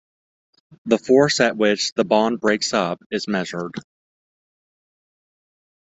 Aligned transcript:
The 0.85 0.97
force 0.97 1.39
at 1.39 1.55
which 1.57 1.93
the 1.93 2.03
bond 2.03 2.39
breaks 2.39 2.73
up 2.73 2.99
is 3.11 3.27
measured. 3.27 3.75